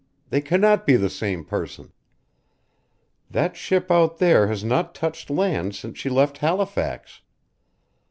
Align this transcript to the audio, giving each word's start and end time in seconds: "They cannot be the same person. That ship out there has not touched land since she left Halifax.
"They 0.31 0.41
cannot 0.41 0.87
be 0.87 0.95
the 0.95 1.11
same 1.11 1.45
person. 1.45 1.93
That 3.29 3.55
ship 3.55 3.91
out 3.91 4.17
there 4.17 4.47
has 4.47 4.63
not 4.63 4.95
touched 4.95 5.29
land 5.29 5.75
since 5.75 5.95
she 5.99 6.09
left 6.09 6.39
Halifax. 6.39 7.21